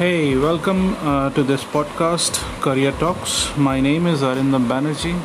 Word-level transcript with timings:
Hey, 0.00 0.34
welcome 0.34 0.96
uh, 1.00 1.28
to 1.34 1.42
this 1.42 1.62
podcast, 1.62 2.36
Career 2.62 2.92
Talks. 2.92 3.54
My 3.54 3.80
name 3.80 4.06
is 4.06 4.22
Arindam 4.22 4.66
Banerjee. 4.66 5.20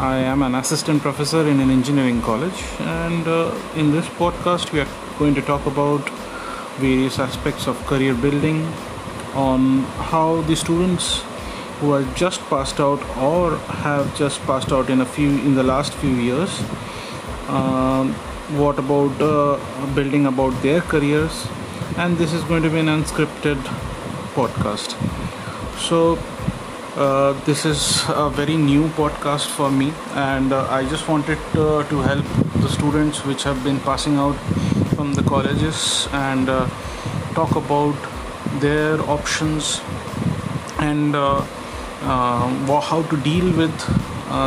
I 0.00 0.16
am 0.16 0.40
an 0.40 0.54
assistant 0.54 1.02
professor 1.02 1.46
in 1.46 1.60
an 1.60 1.70
engineering 1.70 2.22
college, 2.22 2.62
and 2.80 3.28
uh, 3.28 3.54
in 3.76 3.92
this 3.92 4.06
podcast, 4.06 4.72
we 4.72 4.80
are 4.80 4.88
going 5.18 5.34
to 5.34 5.42
talk 5.42 5.66
about 5.66 6.08
various 6.78 7.18
aspects 7.18 7.66
of 7.66 7.76
career 7.84 8.14
building, 8.14 8.64
on 9.34 9.82
how 10.12 10.40
the 10.48 10.56
students 10.56 11.22
who 11.80 11.92
are 11.92 12.04
just 12.14 12.40
passed 12.48 12.80
out 12.80 13.04
or 13.18 13.58
have 13.84 14.16
just 14.16 14.40
passed 14.46 14.72
out 14.72 14.88
in 14.88 15.02
a 15.02 15.04
few 15.04 15.28
in 15.28 15.54
the 15.54 15.62
last 15.62 15.92
few 15.92 16.14
years, 16.30 16.58
um, 17.48 18.14
what 18.64 18.78
about 18.78 19.20
uh, 19.20 19.58
building 19.94 20.24
about 20.24 20.58
their 20.62 20.80
careers, 20.80 21.46
and 21.98 22.16
this 22.16 22.32
is 22.32 22.42
going 22.44 22.62
to 22.62 22.70
be 22.70 22.78
an 22.78 22.86
unscripted 22.86 23.62
podcast. 24.34 24.96
So 25.78 26.18
uh, 26.96 27.32
this 27.44 27.64
is 27.64 28.04
a 28.08 28.28
very 28.28 28.56
new 28.56 28.88
podcast 28.88 29.46
for 29.46 29.70
me, 29.70 29.92
and 30.14 30.52
uh, 30.52 30.66
I 30.68 30.84
just 30.84 31.08
wanted 31.08 31.38
uh, 31.54 31.84
to 31.84 32.00
help 32.00 32.24
the 32.60 32.68
students 32.68 33.24
which 33.24 33.44
have 33.44 33.62
been 33.62 33.78
passing 33.80 34.16
out 34.16 34.34
from 34.96 35.14
the 35.14 35.22
colleges 35.22 36.08
and 36.12 36.48
uh, 36.48 36.66
talk 37.34 37.54
about 37.54 37.94
their 38.60 39.00
options 39.02 39.80
and 40.80 41.14
uh, 41.14 41.40
how 42.02 43.02
to 43.08 43.16
deal 43.18 43.56
with 43.56 43.74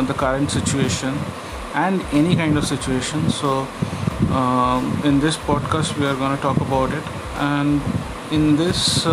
the 0.06 0.14
current 0.14 0.50
situation 0.50 1.18
and 1.74 2.02
any 2.12 2.36
kind 2.36 2.58
of 2.58 2.66
situation. 2.66 3.30
So, 3.30 3.66
um, 4.30 5.00
in 5.04 5.18
this 5.18 5.36
podcast, 5.36 5.98
we 5.98 6.06
are 6.06 6.14
going 6.14 6.36
to 6.36 6.42
talk 6.42 6.58
about 6.58 6.92
it, 6.92 7.04
and 7.38 7.80
in 8.30 8.56
this 8.56 9.06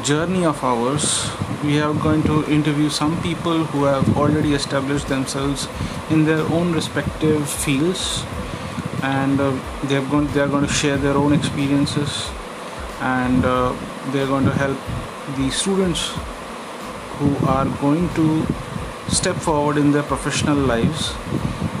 journey 0.00 0.44
of 0.46 0.64
ours, 0.64 1.30
we 1.62 1.78
are 1.80 1.92
going 1.92 2.22
to 2.22 2.44
interview 2.50 2.88
some 2.88 3.20
people 3.22 3.64
who 3.64 3.84
have 3.84 4.16
already 4.16 4.54
established 4.54 5.08
themselves 5.08 5.68
in 6.10 6.24
their 6.24 6.40
own 6.46 6.72
respective 6.72 7.48
fields, 7.48 8.24
and 9.02 9.38
uh, 9.38 9.52
they 9.84 9.96
are 9.96 10.06
going 10.06 10.26
they 10.28 10.40
are 10.40 10.48
going 10.48 10.66
to 10.66 10.72
share 10.72 10.96
their 10.96 11.14
own 11.14 11.34
experiences, 11.34 12.30
and 13.00 13.44
uh, 13.44 13.76
they 14.12 14.22
are 14.22 14.26
going 14.26 14.46
to 14.46 14.52
help 14.52 14.78
the 15.36 15.50
students 15.50 16.08
who 17.18 17.36
are 17.46 17.66
going 17.80 18.08
to 18.14 18.46
step 19.08 19.36
forward 19.36 19.76
in 19.76 19.92
their 19.92 20.02
professional 20.02 20.56
lives 20.56 21.12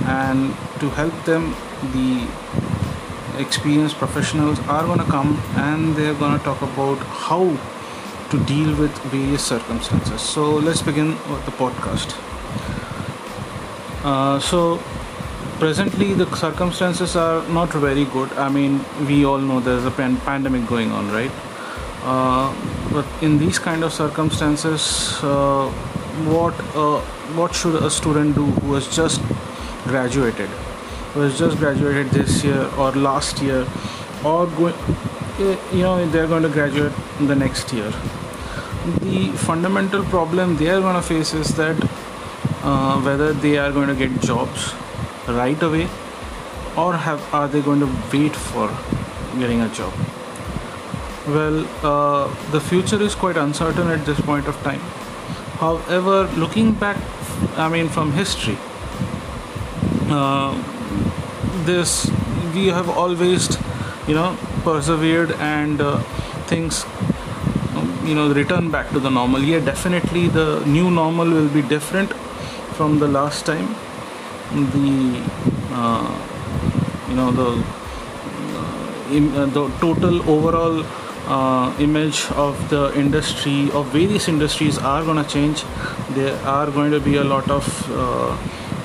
and 0.04 0.54
to 0.80 0.90
help 0.90 1.14
them 1.24 1.54
the 1.92 2.26
experienced 3.40 3.96
professionals 3.96 4.58
are 4.68 4.84
going 4.84 4.98
to 4.98 5.04
come 5.04 5.40
and 5.56 5.96
they're 5.96 6.14
going 6.14 6.36
to 6.38 6.44
talk 6.44 6.60
about 6.60 6.98
how 6.98 7.42
to 8.32 8.38
deal 8.46 8.74
with 8.80 8.98
various 9.12 9.44
circumstances. 9.44 10.20
So 10.22 10.50
let's 10.66 10.80
begin 10.80 11.08
with 11.30 11.44
the 11.44 11.52
podcast. 11.52 12.14
Uh, 14.02 14.40
so 14.40 14.80
presently 15.58 16.14
the 16.14 16.26
circumstances 16.36 17.14
are 17.14 17.46
not 17.48 17.72
very 17.72 18.06
good. 18.06 18.32
I 18.44 18.48
mean 18.48 18.80
we 19.06 19.24
all 19.24 19.38
know 19.38 19.60
there's 19.60 19.84
a 19.84 19.90
pan- 19.90 20.16
pandemic 20.28 20.66
going 20.66 20.92
on 20.92 21.12
right? 21.12 21.30
Uh, 22.02 22.54
but 22.92 23.06
in 23.22 23.38
these 23.38 23.58
kind 23.58 23.84
of 23.84 23.92
circumstances 23.92 24.82
uh, 25.22 25.68
what 26.32 26.54
uh, 26.74 27.00
what 27.40 27.54
should 27.54 27.76
a 27.82 27.90
student 27.90 28.34
do 28.34 28.46
who 28.62 28.74
has 28.74 28.88
just 28.96 29.20
graduated? 29.84 30.48
Who 31.14 31.20
has 31.20 31.38
just 31.38 31.58
graduated 31.58 32.10
this 32.12 32.42
year 32.42 32.68
or 32.78 32.92
last 32.92 33.42
year 33.42 33.66
or 34.24 34.46
going 34.46 34.74
you 35.76 35.82
know 35.82 36.06
they're 36.10 36.26
going 36.26 36.42
to 36.42 36.48
graduate 36.48 36.92
the 37.20 37.34
next 37.34 37.72
year. 37.72 37.90
The 39.00 39.28
fundamental 39.46 40.04
problem 40.04 40.56
they 40.56 40.70
are 40.70 40.80
going 40.80 40.96
to 40.96 41.02
face 41.02 41.34
is 41.34 41.54
that 41.56 41.76
uh, 42.62 43.00
whether 43.00 43.32
they 43.32 43.58
are 43.58 43.70
going 43.72 43.88
to 43.88 43.94
get 43.94 44.20
jobs 44.20 44.74
right 45.28 45.62
away 45.62 45.88
or 46.76 46.94
have 46.94 47.22
are 47.34 47.48
they 47.48 47.60
going 47.60 47.80
to 47.80 47.90
wait 48.12 48.34
for 48.34 48.68
getting 49.38 49.60
a 49.60 49.68
job? 49.68 49.92
Well 51.26 51.66
uh, 51.82 52.50
the 52.50 52.60
future 52.60 53.00
is 53.00 53.14
quite 53.14 53.36
uncertain 53.36 53.88
at 53.88 54.04
this 54.04 54.20
point 54.20 54.48
of 54.48 54.62
time. 54.62 54.80
However 55.62 56.24
looking 56.44 56.72
back 56.72 56.96
i 57.56 57.68
mean 57.68 57.88
from 57.88 58.12
history 58.12 58.56
uh, 60.10 60.52
this 61.64 62.10
we 62.54 62.66
have 62.68 62.88
always 62.88 63.48
you 64.08 64.14
know 64.14 64.36
persevered 64.64 65.32
and 65.32 65.80
uh, 65.80 65.98
things 66.52 66.84
um, 67.76 67.88
you 68.06 68.14
know 68.14 68.32
return 68.32 68.70
back 68.70 68.90
to 68.90 69.00
the 69.00 69.10
normal. 69.10 69.40
Yeah 69.42 69.60
definitely 69.60 70.28
the 70.28 70.64
new 70.66 70.90
normal 70.90 71.30
will 71.30 71.48
be 71.48 71.62
different 71.62 72.12
from 72.76 72.98
the 72.98 73.08
last 73.08 73.46
time. 73.46 73.74
The 74.52 75.22
uh, 75.72 76.10
you 77.08 77.14
know 77.16 77.30
the 77.30 77.64
uh, 78.58 79.14
im- 79.18 79.34
uh, 79.34 79.46
the 79.46 79.68
total 79.80 80.28
overall 80.30 80.84
uh, 81.26 81.74
image 81.78 82.24
of 82.32 82.68
the 82.70 82.92
industry 82.98 83.70
of 83.72 83.86
various 83.88 84.28
industries 84.28 84.78
are 84.78 85.02
going 85.04 85.22
to 85.22 85.28
change. 85.30 85.64
There 86.10 86.36
are 86.44 86.70
going 86.70 86.90
to 86.90 87.00
be 87.00 87.16
a 87.16 87.24
lot 87.24 87.50
of 87.50 87.64
uh, 87.90 88.36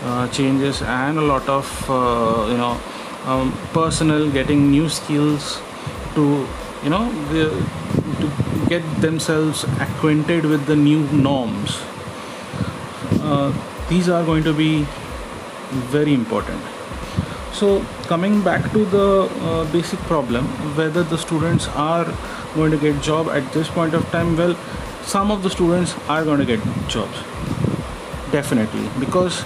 uh, 0.06 0.28
changes 0.30 0.82
and 0.82 1.18
a 1.18 1.22
lot 1.22 1.48
of 1.50 1.90
uh, 1.90 2.48
you 2.50 2.58
know 2.58 2.80
um, 3.28 3.52
personnel 3.74 4.30
getting 4.32 4.72
new 4.72 4.90
skills 4.90 5.62
to 6.16 6.48
you 6.84 6.90
know 6.90 7.12
the, 7.34 7.50
to 8.22 8.32
get 8.70 8.84
themselves 9.02 9.64
acquainted 9.80 10.46
with 10.46 10.66
the 10.66 10.76
new 10.76 11.02
norms. 11.12 11.82
Uh, 13.22 13.52
these 13.90 14.10
are 14.10 14.24
going 14.24 14.44
to 14.44 14.54
be 14.54 14.86
very 15.92 16.14
important. 16.14 16.62
So 17.54 17.84
coming 18.08 18.42
back 18.42 18.72
to 18.72 18.86
the 18.86 19.30
uh, 19.42 19.72
basic 19.72 20.00
problem 20.02 20.46
whether 20.76 21.04
the 21.04 21.18
students 21.18 21.68
are 21.70 22.06
going 22.56 22.72
to 22.72 22.78
get 22.78 23.02
job 23.02 23.30
at 23.30 23.52
this 23.54 23.68
point 23.68 23.94
of 23.94 24.06
time 24.12 24.38
well 24.38 24.56
some 25.04 25.32
of 25.32 25.42
the 25.42 25.50
students 25.50 25.96
are 26.08 26.24
going 26.24 26.40
to 26.40 26.46
get 26.46 26.60
jobs. 26.88 27.18
Definitely. 28.32 28.88
Because 29.00 29.44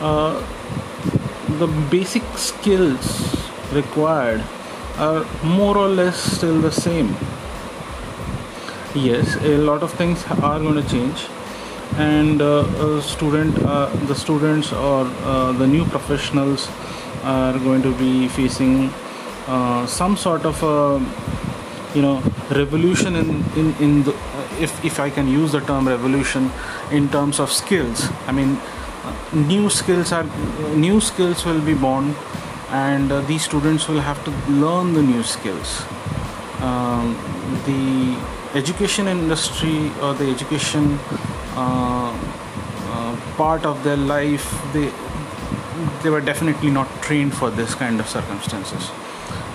uh, 0.00 0.42
the 1.58 1.66
basic 1.90 2.22
skills 2.36 3.36
required 3.72 4.42
are 4.98 5.24
more 5.42 5.76
or 5.76 5.88
less 5.88 6.16
still 6.18 6.60
the 6.60 6.72
same. 6.72 7.14
Yes 8.94 9.36
a 9.36 9.56
lot 9.58 9.82
of 9.82 9.92
things 9.92 10.24
are 10.42 10.58
going 10.58 10.82
to 10.82 10.88
change 10.88 11.28
and 11.96 12.40
uh, 12.40 13.00
student 13.00 13.58
uh, 13.64 13.86
the 14.06 14.14
students 14.14 14.72
or 14.72 15.06
uh, 15.06 15.52
the 15.52 15.66
new 15.66 15.84
professionals 15.86 16.68
are 17.22 17.58
going 17.58 17.82
to 17.82 17.94
be 17.96 18.28
facing 18.28 18.92
uh, 19.46 19.86
some 19.86 20.16
sort 20.16 20.44
of 20.44 20.62
a 20.62 21.96
you 21.96 22.02
know 22.02 22.22
revolution 22.50 23.16
in 23.16 23.44
in, 23.56 23.74
in 23.80 24.02
the 24.04 24.14
if 24.60 24.84
if 24.84 24.98
i 25.00 25.10
can 25.10 25.28
use 25.28 25.52
the 25.52 25.60
term 25.60 25.86
revolution 25.88 26.50
in 26.90 27.08
terms 27.08 27.40
of 27.40 27.50
skills. 27.50 28.08
I 28.26 28.32
mean 28.32 28.58
new 29.32 29.68
skills 29.70 30.12
are 30.12 30.24
new 30.74 31.00
skills 31.00 31.44
will 31.44 31.60
be 31.60 31.74
born 31.74 32.14
and 32.70 33.12
uh, 33.12 33.20
these 33.22 33.44
students 33.44 33.88
will 33.88 34.00
have 34.00 34.22
to 34.24 34.30
learn 34.50 34.92
the 34.94 35.02
new 35.02 35.22
skills. 35.22 35.82
Um, 36.60 37.16
the 37.66 38.58
education 38.58 39.08
industry 39.08 39.90
or 40.00 40.14
the 40.14 40.30
education 40.30 40.98
uh, 41.56 42.12
uh, 42.88 43.16
part 43.36 43.64
of 43.64 43.82
their 43.84 43.96
life 43.96 44.46
they 44.72 44.92
they 46.02 46.10
were 46.10 46.20
definitely 46.20 46.70
not 46.70 46.88
trained 47.02 47.34
for 47.34 47.50
this 47.50 47.74
kind 47.74 48.00
of 48.00 48.08
circumstances. 48.08 48.90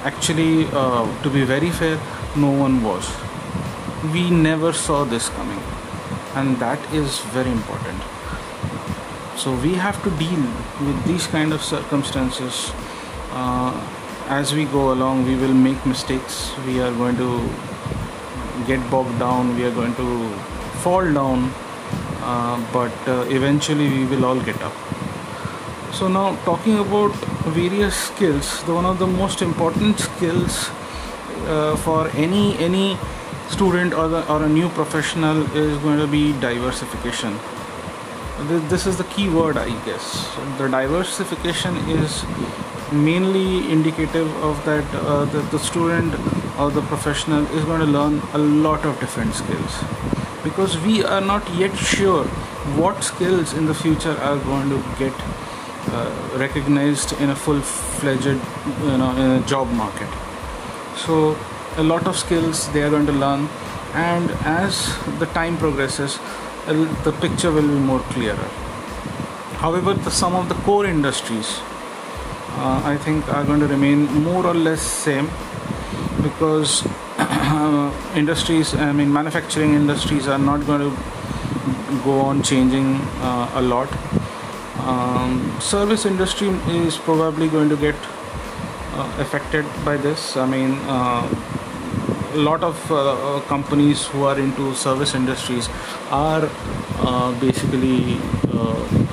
Actually 0.03 0.65
uh, 0.73 1.05
to 1.23 1.29
be 1.29 1.43
very 1.43 1.69
fair 1.69 1.99
no 2.35 2.51
one 2.51 2.83
was. 2.83 3.09
We 4.13 4.29
never 4.29 4.73
saw 4.73 5.03
this 5.05 5.29
coming. 5.29 5.61
And 6.35 6.57
that 6.57 6.93
is 6.93 7.19
very 7.33 7.49
important 7.51 8.16
so 9.37 9.53
we 9.61 9.73
have 9.75 10.01
to 10.03 10.09
deal 10.17 10.41
with 10.81 11.05
these 11.05 11.27
kind 11.27 11.53
of 11.53 11.61
circumstances. 11.61 12.71
Uh, 13.31 13.71
as 14.27 14.53
we 14.53 14.65
go 14.65 14.91
along 14.93 15.25
we 15.25 15.35
will 15.35 15.53
make 15.53 15.85
mistakes. 15.85 16.51
We 16.65 16.81
are 16.81 16.91
going 16.91 17.17
to 17.17 17.29
get 18.65 18.89
bogged 18.89 19.19
down. 19.19 19.55
We 19.55 19.65
are 19.65 19.71
going 19.71 19.93
to 19.95 20.29
fall 20.83 21.13
down. 21.13 21.51
Uh, 22.21 22.57
but 22.73 23.07
uh, 23.07 23.25
eventually 23.29 23.87
we 23.87 24.05
will 24.05 24.25
all 24.25 24.39
get 24.41 24.59
up. 24.61 24.73
So 25.93 26.07
now 26.07 26.35
talking 26.43 26.79
about 26.79 27.13
various 27.57 27.95
skills 27.95 28.63
the 28.63 28.73
one 28.73 28.85
of 28.85 28.99
the 28.99 29.07
most 29.07 29.41
important 29.41 29.99
skills 29.99 30.69
uh, 31.45 31.77
for 31.77 32.09
any 32.09 32.57
any 32.57 32.97
student 33.49 33.93
or, 33.93 34.09
the, 34.09 34.27
or 34.29 34.43
a 34.43 34.49
new 34.49 34.67
professional 34.69 35.43
is 35.55 35.77
going 35.77 35.97
to 35.99 36.07
be 36.07 36.33
diversification 36.41 37.39
this 38.45 38.85
is 38.85 38.97
the 38.97 39.03
key 39.05 39.29
word 39.29 39.57
i 39.57 39.69
guess. 39.85 40.35
The 40.57 40.67
diversification 40.67 41.75
is 41.89 42.23
mainly 42.91 43.71
indicative 43.71 44.31
of 44.43 44.63
that 44.65 44.85
uh, 44.93 45.25
that 45.25 45.51
the 45.51 45.59
student 45.59 46.13
or 46.59 46.69
the 46.69 46.81
professional 46.83 47.45
is 47.57 47.65
going 47.65 47.79
to 47.79 47.87
learn 47.87 48.21
a 48.33 48.37
lot 48.37 48.85
of 48.85 48.99
different 48.99 49.33
skills. 49.33 49.83
Because 50.43 50.77
we 50.81 51.03
are 51.03 51.21
not 51.21 51.49
yet 51.55 51.75
sure 51.75 52.25
what 52.79 53.03
skills 53.03 53.53
in 53.53 53.65
the 53.65 53.73
future 53.73 54.15
are 54.29 54.37
going 54.39 54.69
to 54.69 54.83
get 54.99 55.13
uh, 55.89 56.37
recognized 56.37 57.13
in 57.19 57.31
a 57.31 57.35
full-fledged 57.35 58.25
you 58.25 58.97
know 58.97 59.43
job 59.47 59.67
market. 59.71 60.09
So 60.95 61.37
a 61.77 61.83
lot 61.83 62.05
of 62.07 62.17
skills 62.17 62.69
they 62.71 62.83
are 62.83 62.89
going 62.89 63.07
to 63.07 63.11
learn 63.13 63.49
and 63.93 64.29
as 64.45 64.95
the 65.19 65.25
time 65.27 65.57
progresses 65.57 66.19
the 67.03 67.11
picture 67.21 67.51
will 67.51 67.67
be 67.67 67.79
more 67.91 67.99
clearer. 68.11 68.49
However 69.63 69.93
the, 69.93 70.11
some 70.11 70.35
of 70.35 70.49
the 70.49 70.55
core 70.55 70.85
industries 70.85 71.59
uh, 72.59 72.81
i 72.85 72.97
think 72.97 73.27
are 73.33 73.43
going 73.43 73.59
to 73.59 73.67
remain 73.67 74.05
more 74.23 74.45
or 74.45 74.53
less 74.53 74.81
same 74.81 75.29
because 76.21 76.87
industries 78.21 78.73
i 78.75 78.91
mean 78.91 79.11
manufacturing 79.11 79.73
industries 79.73 80.27
are 80.27 80.39
not 80.39 80.65
going 80.65 80.81
to 80.81 80.91
go 82.03 82.19
on 82.21 82.41
changing 82.43 82.95
uh, 83.21 83.51
a 83.55 83.61
lot. 83.61 83.89
Um, 84.79 85.55
service 85.59 86.05
industry 86.05 86.49
is 86.67 86.97
probably 86.97 87.47
going 87.47 87.69
to 87.69 87.77
get 87.77 87.95
uh, 88.93 89.17
affected 89.19 89.65
by 89.83 89.97
this. 89.97 90.37
I 90.37 90.45
mean 90.45 90.77
uh, 90.83 91.27
lot 92.37 92.63
of 92.63 92.91
uh, 92.91 93.41
companies 93.47 94.05
who 94.07 94.23
are 94.23 94.39
into 94.39 94.73
service 94.75 95.15
industries 95.15 95.69
are 96.09 96.49
uh, 96.99 97.39
basically 97.39 98.17
uh, 98.53 99.05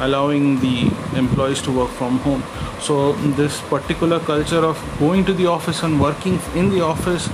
allowing 0.00 0.60
the 0.60 0.90
employees 1.16 1.62
to 1.62 1.72
work 1.72 1.90
from 1.90 2.18
home. 2.18 2.42
So 2.80 3.12
this 3.40 3.60
particular 3.62 4.20
culture 4.20 4.64
of 4.64 4.82
going 4.98 5.24
to 5.24 5.32
the 5.32 5.46
office 5.46 5.82
and 5.82 6.00
working 6.00 6.38
in 6.54 6.70
the 6.70 6.82
office 6.82 7.28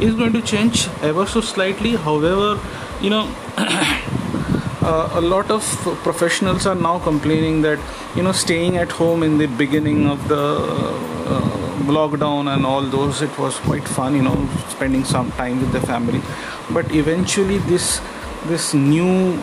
is 0.00 0.14
going 0.14 0.32
to 0.32 0.42
change 0.42 0.88
ever 1.02 1.26
so 1.26 1.40
slightly. 1.40 1.96
However 1.96 2.58
you 3.00 3.10
know 3.10 3.34
uh, 3.56 5.10
a 5.12 5.20
lot 5.20 5.50
of 5.50 5.62
professionals 6.02 6.66
are 6.66 6.74
now 6.74 6.98
complaining 6.98 7.62
that 7.62 7.78
you 8.14 8.22
know 8.22 8.32
staying 8.32 8.76
at 8.76 8.90
home 8.90 9.22
in 9.22 9.38
the 9.38 9.46
beginning 9.46 10.06
of 10.08 10.28
the 10.28 10.42
uh, 11.26 11.65
lockdown 11.86 12.52
and 12.52 12.66
all 12.66 12.82
those 12.82 13.22
it 13.22 13.38
was 13.38 13.56
quite 13.60 13.86
fun 13.86 14.14
you 14.14 14.22
know 14.22 14.48
spending 14.68 15.04
some 15.04 15.30
time 15.32 15.60
with 15.60 15.72
the 15.72 15.80
family. 15.80 16.20
But 16.70 16.92
eventually 16.92 17.58
this 17.58 18.00
this 18.46 18.74
new 18.74 19.40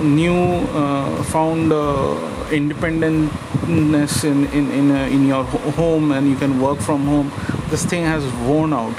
new 0.00 0.34
uh, 0.34 1.22
found 1.24 1.72
uh, 1.72 2.16
independentness 2.50 4.24
in 4.24 4.46
in 4.52 4.70
in, 4.70 4.90
uh, 4.90 5.06
in 5.06 5.26
your 5.26 5.44
home 5.80 6.12
and 6.12 6.28
you 6.28 6.36
can 6.36 6.60
work 6.60 6.78
from 6.78 7.06
home 7.06 7.32
this 7.70 7.84
thing 7.84 8.04
has 8.04 8.24
worn 8.48 8.72
out. 8.72 8.94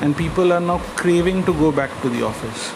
And 0.00 0.16
people 0.16 0.52
are 0.52 0.60
now 0.60 0.78
craving 0.96 1.44
to 1.44 1.52
go 1.52 1.70
back 1.70 1.90
to 2.02 2.08
the 2.08 2.22
office. 2.22 2.72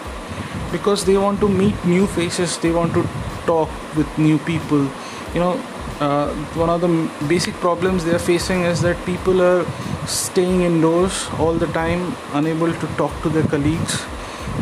Because 0.70 1.04
they 1.04 1.16
want 1.16 1.40
to 1.40 1.48
meet 1.48 1.74
new 1.84 2.06
faces 2.06 2.58
they 2.58 2.70
want 2.70 2.92
to 2.94 3.06
talk 3.46 3.70
with 3.96 4.18
new 4.18 4.38
people. 4.38 4.90
You 5.34 5.40
know 5.40 5.73
uh, 6.04 6.28
one 6.62 6.70
of 6.74 6.80
the 6.80 6.90
basic 7.28 7.54
problems 7.66 8.04
they 8.04 8.14
are 8.14 8.26
facing 8.32 8.62
is 8.72 8.82
that 8.86 8.96
people 9.06 9.42
are 9.42 9.64
staying 10.06 10.62
indoors 10.62 11.28
all 11.38 11.54
the 11.64 11.70
time 11.78 12.02
unable 12.40 12.72
to 12.82 12.86
talk 13.02 13.14
to 13.22 13.28
their 13.36 13.48
colleagues 13.54 14.02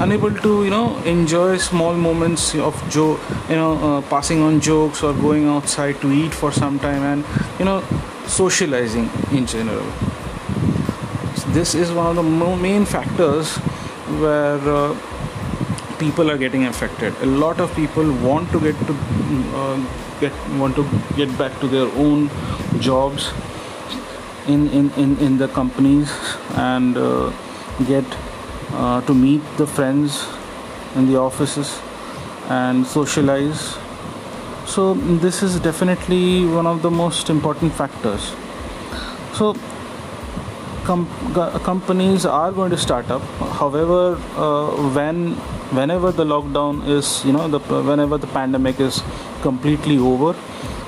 unable 0.06 0.34
to 0.44 0.52
you 0.64 0.70
know 0.70 0.86
enjoy 1.14 1.48
small 1.58 1.94
moments 1.94 2.54
of 2.54 2.74
joke 2.98 3.20
you 3.48 3.56
know 3.56 3.72
uh, 3.88 4.00
passing 4.14 4.40
on 4.40 4.60
jokes 4.60 5.02
or 5.02 5.12
going 5.14 5.46
outside 5.56 6.00
to 6.00 6.12
eat 6.12 6.32
for 6.32 6.52
some 6.62 6.78
time 6.78 7.02
and 7.02 7.24
you 7.58 7.64
know 7.64 7.82
socializing 8.26 9.10
in 9.32 9.46
general. 9.46 9.84
This 11.48 11.74
is 11.74 11.92
one 11.92 12.06
of 12.06 12.16
the 12.16 12.22
main 12.56 12.84
factors 12.84 13.56
where 14.20 14.58
uh, 14.58 14.96
people 16.04 16.31
are 16.34 16.38
getting 16.44 16.64
affected 16.72 17.25
a 17.28 17.31
lot 17.44 17.60
of 17.64 17.75
people 17.81 18.12
want 18.28 18.50
to 18.54 18.60
get 18.66 18.87
to 18.90 18.94
uh, 19.60 19.76
get 20.20 20.32
want 20.62 20.76
to 20.81 20.84
get 21.20 21.38
back 21.38 21.58
to 21.62 21.72
their 21.76 21.88
own 22.06 22.28
jobs 22.88 23.32
in 24.46 24.69
in 24.81 24.90
in, 25.04 25.16
in 25.19 25.38
the 25.38 25.49
companies 25.49 26.12
and 26.56 26.96
uh, 26.96 27.32
get 27.87 28.04
uh, 28.72 29.00
to 29.02 29.14
meet 29.14 29.43
the 29.56 29.66
friends 29.66 30.26
in 30.96 31.06
the 31.06 31.16
offices 31.16 31.78
and 32.48 32.87
socialize. 32.87 33.76
So 34.66 34.94
this 34.94 35.43
is 35.43 35.58
definitely 35.60 36.46
one 36.46 36.66
of 36.66 36.82
the 36.82 36.90
most 36.90 37.31
important 37.31 37.72
factors. 37.72 38.32
So 39.34 39.55
com- 40.84 41.08
companies 41.64 42.26
are 42.26 42.52
going 42.52 42.70
to 42.70 42.76
start 42.76 43.10
up. 43.10 43.22
However 43.60 44.19
uh, 44.37 44.66
when 44.98 45.37
whenever 45.78 46.12
the 46.12 46.24
lockdown 46.24 46.86
is 46.96 47.24
you 47.24 47.32
know 47.32 47.48
the 47.48 47.60
whenever 47.90 48.19
the 48.19 48.30
pandemic 48.38 48.80
is 48.80 49.02
completely 49.42 49.98
over 49.98 50.34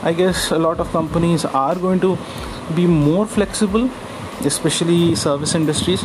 i 0.03 0.13
guess 0.13 0.51
a 0.51 0.59
lot 0.59 0.81
of 0.81 0.91
companies 0.93 1.45
are 1.45 1.77
going 1.87 2.01
to 2.01 2.17
be 2.75 2.87
more 2.87 3.27
flexible 3.27 3.89
especially 4.53 5.15
service 5.15 5.55
industries 5.55 6.03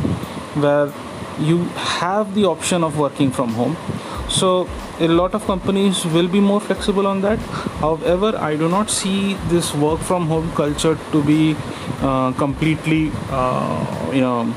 where 0.66 0.92
you 1.40 1.64
have 2.00 2.36
the 2.36 2.46
option 2.46 2.84
of 2.84 2.98
working 2.98 3.32
from 3.32 3.50
home. 3.50 3.78
So 4.30 4.70
a 5.00 5.08
lot 5.08 5.34
of 5.34 5.46
companies 5.46 6.06
will 6.06 6.28
be 6.28 6.40
more 6.40 6.60
flexible 6.60 7.08
on 7.08 7.22
that. 7.22 7.40
However 7.84 8.38
i 8.38 8.56
do 8.56 8.70
not 8.70 8.90
see 8.90 9.36
this 9.54 9.74
work 9.74 10.00
from 10.00 10.28
home 10.28 10.52
culture 10.52 10.98
to 11.12 11.24
be 11.24 11.56
uh, 12.02 12.32
completely 12.34 13.12
uh, 13.30 14.12
you 14.14 14.22
know 14.22 14.54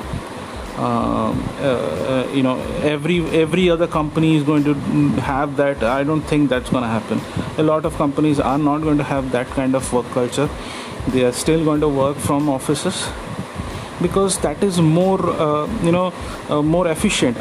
uh, 0.83 1.31
uh, 1.69 2.29
you 2.35 2.43
know 2.43 2.59
every 2.83 3.19
every 3.41 3.69
other 3.71 3.87
company 3.87 4.37
is 4.37 4.43
going 4.43 4.65
to 4.65 4.75
have 5.33 5.57
that. 5.57 5.83
I 5.83 6.03
don't 6.03 6.23
think 6.23 6.51
that's 6.51 6.71
going 6.71 6.83
to 6.83 6.89
happen. 6.89 7.21
A 7.59 7.63
lot 7.63 7.85
of 7.85 7.97
companies 7.97 8.41
are 8.41 8.59
not 8.59 8.83
going 8.83 8.99
to 8.99 9.05
have 9.05 9.33
that 9.33 9.47
kind 9.59 9.75
of 9.75 9.93
work 9.93 10.09
culture. 10.11 10.49
They 11.09 11.25
are 11.25 11.33
still 11.33 11.65
going 11.65 11.81
to 11.81 11.89
work 11.89 12.17
from 12.17 12.49
offices 12.49 13.09
because 14.01 14.39
that 14.39 14.63
is 14.63 14.81
more 14.81 15.21
uh, 15.49 15.67
you 15.83 15.93
know 15.93 16.13
uh, 16.49 16.63
more 16.63 16.89
efficient. 16.89 17.37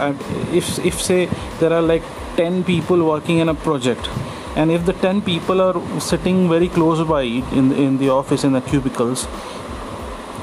If 0.61 0.73
if 0.85 1.01
say 1.01 1.29
there 1.59 1.73
are 1.73 1.81
like 1.81 2.03
10 2.35 2.63
people 2.63 3.05
working 3.05 3.39
in 3.39 3.49
a 3.49 3.55
project 3.55 4.09
and 4.55 4.71
if 4.71 4.85
the 4.85 4.93
10 4.93 5.21
people 5.21 5.61
are 5.61 5.99
sitting 5.99 6.49
very 6.49 6.67
close 6.67 7.01
by 7.07 7.23
in 7.61 7.71
in 7.85 7.97
the 7.97 8.09
office 8.09 8.43
in 8.43 8.53
the 8.53 8.61
cubicles 8.61 9.27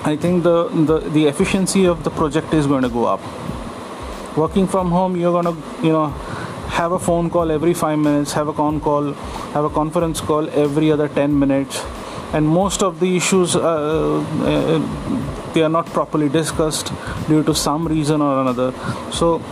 i 0.09 0.17
think 0.17 0.43
the 0.43 0.57
the, 0.91 0.99
the 1.17 1.27
efficiency 1.27 1.85
of 1.93 2.03
the 2.05 2.11
project 2.19 2.55
is 2.59 2.67
going 2.67 2.83
to 2.83 2.89
go 2.89 3.05
up. 3.05 3.21
Working 4.37 4.67
from 4.75 4.91
home 4.91 5.17
you're 5.21 5.33
going 5.33 5.49
to 5.53 5.87
you 5.87 5.93
know 5.93 6.07
have 6.79 6.93
a 6.93 6.99
phone 6.99 7.31
call 7.31 7.51
every 7.51 7.75
5 7.75 7.99
minutes 7.99 8.33
have 8.39 8.49
a 8.49 8.53
con 8.53 8.81
call 8.81 9.13
have 9.55 9.65
a 9.65 9.71
conference 9.71 10.21
call 10.21 10.49
every 10.67 10.93
other 10.93 11.09
10 11.09 11.39
minutes. 11.39 11.83
And 12.33 12.47
most 12.47 12.83
of 12.83 13.01
the 13.01 13.17
issues 13.17 13.57
uh, 13.57 13.63
uh, 13.63 15.53
they 15.55 15.63
are 15.63 15.75
not 15.77 15.87
properly 15.87 16.29
discussed 16.29 16.93
due 17.27 17.43
to 17.43 17.55
some 17.55 17.89
reason 17.89 18.21
or 18.29 18.41
another. 18.43 18.73
So 19.21 19.43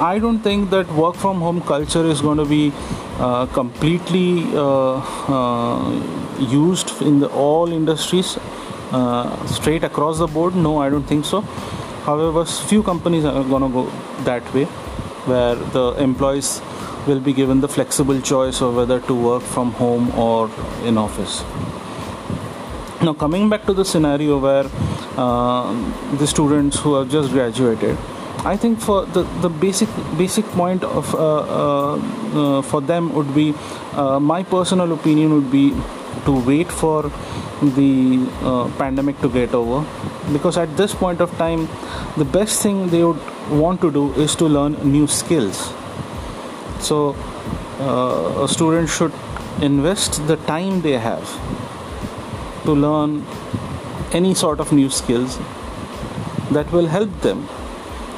i 0.00 0.18
don't 0.18 0.40
think 0.40 0.70
that 0.70 0.92
work 1.00 1.14
from 1.24 1.40
home 1.40 1.60
culture 1.72 2.04
is 2.14 2.20
going 2.20 2.38
to 2.38 2.44
be 2.44 2.62
uh, 3.18 3.46
completely 3.46 4.44
uh, 4.54 4.96
uh, 5.38 6.44
used 6.54 6.94
in 7.02 7.20
the 7.20 7.28
all 7.46 7.72
industries 7.72 8.36
uh, 8.96 9.46
straight 9.46 9.84
across 9.84 10.18
the 10.18 10.26
board? 10.26 10.54
No 10.54 10.78
i 10.78 10.88
don't 10.88 11.12
think 11.12 11.24
so. 11.24 11.40
However 12.06 12.44
few 12.44 12.82
companies 12.82 13.24
are 13.24 13.44
going 13.44 13.62
to 13.62 13.68
go 13.68 13.84
that 14.24 14.54
way 14.54 14.64
where 15.32 15.54
the 15.76 15.84
employees 16.06 16.60
will 17.06 17.20
be 17.20 17.32
given 17.32 17.60
the 17.60 17.68
flexible 17.68 18.20
choice 18.20 18.60
of 18.60 18.76
whether 18.76 19.00
to 19.00 19.14
work 19.14 19.42
from 19.42 19.72
home 19.72 20.10
or 20.18 20.50
in 20.84 20.98
office. 20.98 21.42
Now 23.02 23.14
coming 23.14 23.48
back 23.48 23.64
to 23.66 23.72
the 23.72 23.84
scenario 23.84 24.38
where 24.38 24.66
uh, 25.16 26.16
the 26.18 26.26
students 26.26 26.78
who 26.78 26.94
have 26.94 27.10
just 27.10 27.30
graduated 27.30 27.96
I 28.44 28.56
think 28.58 28.78
for 28.78 29.06
the, 29.06 29.22
the 29.40 29.48
basic 29.48 29.88
basic 30.18 30.44
point 30.46 30.84
of 30.84 31.14
uh, 31.14 31.18
uh, 31.18 31.96
uh 31.96 32.62
for 32.62 32.80
them 32.82 33.14
would 33.14 33.34
be 33.34 33.54
uh, 33.94 34.20
my 34.20 34.42
personal 34.42 34.92
opinion 34.92 35.32
would 35.34 35.50
be 35.50 35.72
to 36.24 36.32
wait 36.46 36.70
for 36.70 37.02
the 37.78 38.26
uh, 38.42 38.68
pandemic 38.78 39.20
to 39.20 39.28
get 39.28 39.54
over 39.54 39.84
because 40.32 40.56
at 40.56 40.76
this 40.76 40.94
point 40.94 41.20
of 41.20 41.30
time 41.38 41.68
the 42.16 42.24
best 42.24 42.62
thing 42.62 42.88
they 42.88 43.04
would 43.04 43.20
want 43.50 43.80
to 43.80 43.90
do 43.90 44.12
is 44.14 44.34
to 44.34 44.46
learn 44.46 44.72
new 44.90 45.06
skills 45.06 45.72
so 46.80 47.16
a 47.80 48.46
student 48.48 48.88
should 48.88 49.12
invest 49.60 50.26
the 50.26 50.36
time 50.48 50.80
they 50.82 50.98
have 50.98 51.24
to 52.64 52.72
learn 52.72 53.24
any 54.12 54.34
sort 54.34 54.60
of 54.60 54.72
new 54.72 54.88
skills 54.88 55.38
that 56.50 56.70
will 56.72 56.86
help 56.86 57.10
them 57.20 57.48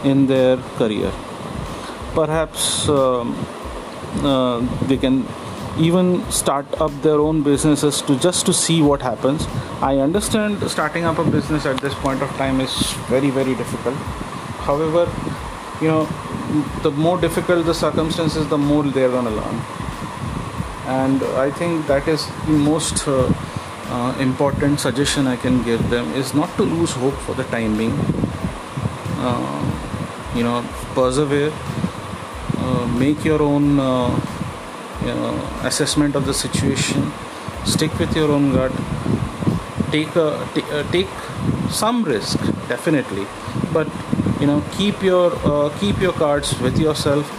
in 0.04 0.26
their 0.26 0.56
career. 0.78 1.10
Perhaps 2.14 2.88
um, 2.88 3.34
uh, 4.22 4.60
they 4.86 4.96
can 4.96 5.26
even 5.78 6.24
start 6.30 6.66
up 6.80 6.90
their 7.02 7.18
own 7.18 7.42
businesses 7.42 8.00
to 8.02 8.18
just 8.18 8.46
to 8.46 8.52
see 8.52 8.82
what 8.82 9.02
happens. 9.02 9.46
I 9.80 9.98
understand 9.98 10.62
starting 10.70 11.04
up 11.04 11.18
a 11.18 11.24
business 11.24 11.66
at 11.66 11.80
this 11.80 11.94
point 11.94 12.22
of 12.22 12.30
time 12.36 12.60
is 12.60 12.92
very 13.08 13.30
very 13.30 13.54
difficult. 13.54 13.96
However 14.68 15.08
you 15.80 15.88
know 15.88 16.04
the 16.82 16.90
more 16.90 17.20
difficult 17.20 17.66
the 17.66 17.74
circumstances 17.74 18.48
the 18.48 18.58
more 18.58 18.84
they're 18.84 19.10
going 19.10 19.26
to 19.26 19.30
learn. 19.30 19.60
And 20.86 21.22
i 21.44 21.50
think 21.50 21.86
that 21.88 22.08
is 22.08 22.26
the 22.46 22.52
most 22.52 23.06
uh, 23.08 23.32
uh, 23.88 24.16
important 24.20 24.78
suggestion 24.80 25.26
i 25.26 25.36
can 25.36 25.62
give 25.64 25.90
them 25.90 26.12
is 26.14 26.32
not 26.32 26.56
to 26.56 26.62
lose 26.62 26.92
hope 26.92 27.14
for 27.26 27.34
the 27.34 27.44
time 27.44 27.76
being. 27.76 27.98
Uh, 29.18 29.56
you 30.34 30.42
know 30.42 30.62
persevere. 30.94 31.52
Uh, 32.58 32.86
make 32.98 33.24
your 33.24 33.42
own 33.42 33.78
uh, 33.78 34.08
know, 35.14 35.34
assessment 35.62 36.14
of 36.14 36.26
the 36.26 36.34
situation. 36.34 37.12
Stick 37.64 37.98
with 37.98 38.14
your 38.16 38.30
own 38.30 38.52
gut. 38.52 38.72
Take 39.90 40.14
a 40.16 40.48
t- 40.54 40.62
uh, 40.72 40.82
take 40.92 41.08
some 41.70 42.04
risk 42.04 42.38
definitely. 42.68 43.26
But 43.72 43.88
you 44.40 44.46
know 44.46 44.62
keep 44.72 45.02
your 45.02 45.32
uh, 45.44 45.70
keep 45.80 46.00
your 46.00 46.12
cards 46.12 46.58
with 46.60 46.78
yourself. 46.78 47.32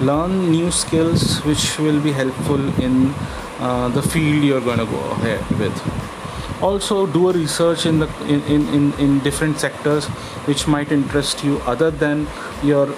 Learn 0.00 0.50
new 0.50 0.70
skills 0.70 1.38
which 1.44 1.78
will 1.78 2.00
be 2.00 2.12
helpful 2.12 2.60
in 2.80 3.14
uh, 3.60 3.88
the 3.88 4.02
field 4.02 4.44
you're 4.44 4.60
going 4.60 4.78
to 4.78 4.86
go 4.86 5.00
ahead 5.10 5.58
with. 5.58 6.62
Also 6.62 7.06
do 7.06 7.28
a 7.28 7.32
research 7.32 7.86
in 7.86 7.98
the 7.98 8.08
in, 8.28 8.68
in, 8.68 8.92
in 8.94 9.18
different 9.20 9.58
sectors 9.58 10.06
which 10.46 10.66
might 10.66 10.92
interest 10.92 11.42
you 11.44 11.58
other 11.60 11.90
than 11.90 12.26
your 12.62 12.88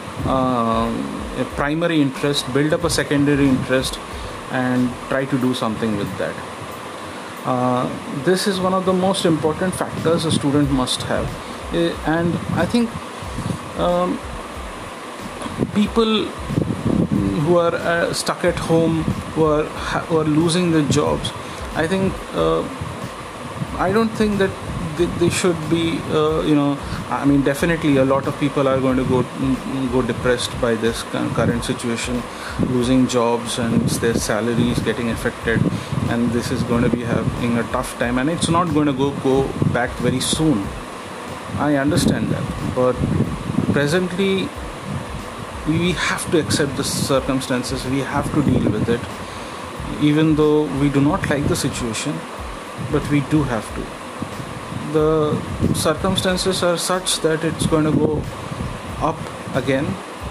uh, 1.37 1.45
primary 1.57 2.01
interest 2.01 2.53
build 2.55 2.73
up 2.73 2.85
a 2.85 2.91
secondary 2.91 3.49
interest 3.49 3.99
and 4.51 4.91
try 5.09 5.25
to 5.25 5.39
do 5.39 5.55
something 5.55 5.97
with 5.97 6.19
that. 6.19 6.35
Uh, 7.45 7.89
this 8.25 8.47
is 8.47 8.61
one 8.61 8.73
of 8.73 8.85
the 8.87 8.93
most 8.93 9.25
important 9.25 9.75
factors 9.75 10.25
a 10.25 10.33
student 10.33 10.71
must 10.71 11.03
have. 11.03 11.29
Uh, 11.75 11.93
and 12.07 12.35
i 12.63 12.65
think 12.65 12.89
um, 13.79 14.17
people 15.75 16.27
who 17.45 17.57
are 17.57 17.75
uh, 17.75 18.13
stuck 18.13 18.45
at 18.45 18.61
home 18.67 19.03
who 19.35 19.45
are 19.45 19.65
who 20.09 20.19
are 20.19 20.31
losing 20.37 20.71
their 20.71 20.87
jobs 20.99 21.33
i 21.75 21.87
think 21.87 22.13
uh, 22.35 22.63
i 23.87 23.91
don't 23.91 24.15
think 24.21 24.39
that 24.39 24.51
they, 24.97 25.31
should 25.31 25.59
be 25.69 25.99
uh, 26.11 26.41
you 26.43 26.55
know 26.55 26.79
i 27.11 27.25
mean 27.25 27.43
definitely 27.43 27.97
a 27.97 28.05
lot 28.05 28.27
of 28.27 28.39
people 28.39 28.69
are 28.69 28.81
going 28.81 28.97
to 28.97 29.05
go 29.05 29.23
go 29.93 30.03
depressed 30.03 30.59
by 30.61 30.75
this 30.75 31.03
current 31.39 31.65
situation 31.65 32.23
losing 32.61 33.07
jobs 33.07 33.59
and 33.59 33.89
their 34.05 34.15
salaries 34.15 34.79
getting 34.81 35.11
affected. 35.11 35.61
And 36.09 36.31
this 36.31 36.51
is 36.51 36.63
going 36.65 36.83
to 36.85 36.89
be 36.89 37.03
having 37.03 37.59
a 37.59 37.63
tough 37.65 37.99
time. 37.99 38.19
And 38.19 38.31
it's 38.31 38.49
not 38.49 38.73
going 38.75 38.87
to 38.87 38.93
go 38.93 39.11
go 39.21 39.49
back 39.73 39.91
very 40.09 40.21
soon. 40.21 40.67
I 41.59 41.77
understand 41.77 42.29
that. 42.29 42.75
But 42.75 42.95
presently 43.73 44.49
we 45.67 45.93
have 45.93 46.31
to 46.31 46.39
accept 46.39 46.77
the 46.77 46.85
circumstances. 46.85 47.85
We 47.87 48.01
have 48.01 48.33
to 48.35 48.43
deal 48.43 48.71
with 48.71 48.89
it. 48.89 49.01
Even 50.03 50.35
though 50.37 50.65
we 50.81 50.89
do 50.91 51.01
not 51.01 51.29
like 51.31 51.47
the 51.49 51.57
situation 51.57 52.19
but 52.91 53.09
we 53.09 53.21
do 53.33 53.43
have 53.45 53.67
to 53.77 54.04
the 54.95 55.75
circumstances 55.75 56.63
are 56.63 56.77
such 56.77 57.21
that 57.21 57.45
it's 57.45 57.67
going 57.67 57.85
to 57.85 57.93
go 57.93 58.23
up 59.11 59.19
again 59.55 59.87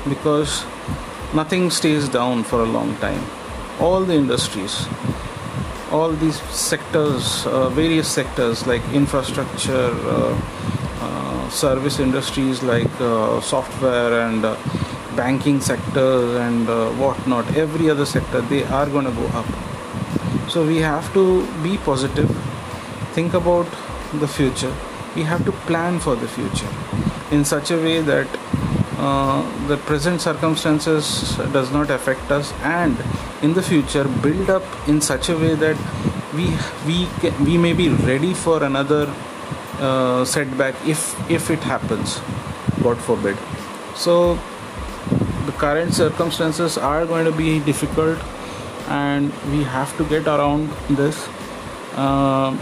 because 0.10 0.66
nothing 1.34 1.70
stays 1.70 2.10
down 2.10 2.44
for 2.44 2.62
a 2.62 2.70
long 2.78 2.96
time. 2.98 3.24
All 3.80 4.02
the 4.02 4.16
industries 4.16 4.88
all 5.94 6.12
these 6.22 6.38
sectors 6.60 7.46
uh, 7.46 7.70
various 7.70 8.08
sectors 8.08 8.66
like 8.66 8.82
infrastructure 9.00 9.90
uh, 10.14 10.42
uh, 11.02 11.50
service 11.50 12.00
industries 12.00 12.64
like 12.64 12.94
uh, 13.00 13.40
software 13.42 14.22
and 14.22 14.44
uh, 14.44 14.56
banking 15.16 15.60
sector 15.62 16.40
and 16.40 16.68
uh, 16.68 16.90
whatnot 17.04 17.46
every 17.56 17.92
other 17.92 18.08
sector 18.08 18.42
they 18.54 18.64
are 18.64 18.88
going 18.88 19.06
to 19.06 19.12
go 19.12 19.28
up. 19.42 19.46
So 20.50 20.66
we 20.66 20.78
have 20.78 21.14
to 21.14 21.46
be 21.62 21.78
positive 21.78 22.32
think 23.14 23.36
about 23.36 23.68
the 24.20 24.28
future. 24.28 24.74
We 25.16 25.24
have 25.24 25.46
to 25.46 25.52
plan 25.52 26.00
for 26.00 26.16
the 26.16 26.28
future 26.28 26.70
in 27.32 27.46
such 27.46 27.72
a 27.72 27.78
way 27.78 28.02
that 28.02 28.28
uh, 28.98 29.68
the 29.68 29.78
present 29.78 30.22
circumstances 30.22 31.36
does 31.52 31.72
not 31.72 31.90
affect 31.90 32.32
us 32.32 32.54
and 32.64 32.98
in 33.42 33.54
the 33.54 33.62
future 33.62 34.06
build 34.22 34.50
up 34.50 34.64
in 34.88 35.02
such 35.02 35.30
a 35.30 35.38
way 35.38 35.56
that 35.56 35.78
we 36.34 36.46
we 36.88 37.08
can, 37.20 37.44
we 37.46 37.58
may 37.58 37.74
be 37.74 37.90
ready 37.90 38.34
for 38.34 38.64
another 38.64 39.14
uh, 39.80 40.24
setback 40.26 40.76
if 40.88 41.04
if 41.30 41.50
it 41.50 41.60
happens 41.60 42.20
god 42.82 42.98
forbid. 42.98 43.38
So 43.96 44.40
the 45.46 45.52
current 45.54 45.94
circumstances 45.94 46.78
are 46.78 47.06
going 47.06 47.26
to 47.26 47.32
be 47.32 47.60
difficult 47.60 48.20
and 48.88 49.32
we 49.52 49.64
have 49.64 49.96
to 49.98 50.04
get 50.06 50.28
around 50.28 50.70
this. 50.90 51.28
Uh, 51.96 52.56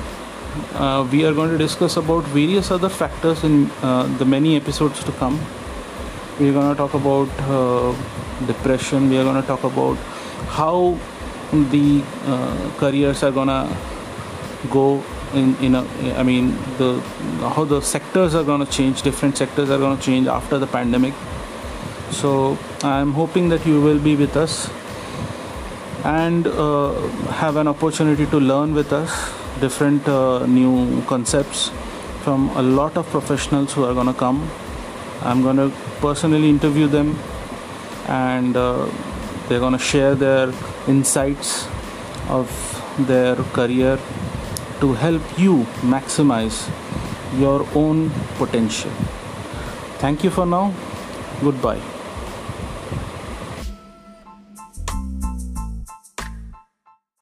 uh, 0.73 1.07
we 1.11 1.25
are 1.25 1.33
going 1.33 1.49
to 1.51 1.57
discuss 1.57 1.97
about 1.97 2.23
various 2.25 2.71
other 2.71 2.89
factors 2.89 3.43
in 3.43 3.69
uh, 3.81 4.03
the 4.17 4.25
many 4.25 4.55
episodes 4.55 5.03
to 5.03 5.11
come. 5.13 5.39
We're 6.39 6.53
going 6.53 6.69
to 6.69 6.75
talk 6.75 6.93
about 6.93 7.29
uh, 7.49 7.95
depression. 8.45 9.09
We 9.09 9.17
are 9.17 9.23
going 9.23 9.41
to 9.41 9.47
talk 9.47 9.63
about 9.63 9.97
how 10.47 10.97
the 11.51 12.03
uh, 12.25 12.71
careers 12.77 13.23
are 13.23 13.31
going 13.31 13.47
to 13.47 13.77
go 14.69 15.03
in 15.33 15.55
in 15.57 15.75
a, 15.75 15.85
I 16.17 16.23
mean 16.23 16.57
the 16.77 16.99
how 17.55 17.63
the 17.63 17.81
sectors 17.81 18.35
are 18.35 18.43
going 18.43 18.65
to 18.65 18.71
change 18.71 19.01
different 19.01 19.37
sectors 19.37 19.69
are 19.69 19.77
going 19.77 19.97
to 19.97 20.03
change 20.03 20.27
after 20.27 20.57
the 20.57 20.67
pandemic. 20.67 21.13
So 22.11 22.57
i'm 22.83 23.13
hoping 23.13 23.47
that 23.49 23.65
you 23.65 23.79
will 23.81 23.99
be 23.99 24.15
with 24.15 24.35
us 24.35 24.69
and 26.03 26.47
uh, 26.47 26.93
have 27.39 27.55
an 27.55 27.67
opportunity 27.67 28.25
to 28.25 28.39
learn 28.39 28.73
with 28.73 28.91
us 28.91 29.40
different 29.65 30.07
uh, 30.07 30.45
new 30.45 31.01
concepts 31.13 31.69
from 32.23 32.49
a 32.61 32.61
lot 32.79 32.97
of 32.97 33.05
professionals 33.15 33.73
who 33.73 33.83
are 33.83 33.93
going 33.93 34.11
to 34.13 34.19
come 34.25 34.39
i'm 35.29 35.41
going 35.47 35.61
to 35.63 35.69
personally 35.99 36.49
interview 36.49 36.87
them 36.87 37.15
and 38.07 38.57
uh, 38.57 38.89
they're 39.47 39.59
going 39.59 39.73
to 39.73 39.85
share 39.93 40.15
their 40.15 40.51
insights 40.87 41.67
of 42.29 42.47
their 43.07 43.35
career 43.57 43.97
to 44.81 44.93
help 44.93 45.21
you 45.37 45.57
maximize 45.95 46.67
your 47.39 47.65
own 47.75 48.09
potential. 48.37 48.91
Thank 49.99 50.23
you 50.23 50.29
for 50.29 50.45
now. 50.45 50.73
Goodbye. 51.41 52.00